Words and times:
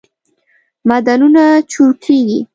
معدنونه 0.89 1.45
چورکیږی 1.71 2.39